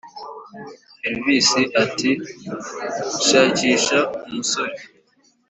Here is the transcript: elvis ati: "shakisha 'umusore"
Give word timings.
elvis 1.07 1.49
ati: 1.83 2.11
"shakisha 3.27 3.99
'umusore" 4.11 4.73